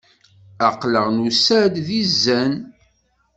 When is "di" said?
1.87-2.01